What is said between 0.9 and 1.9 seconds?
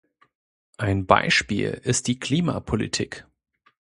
Beispiel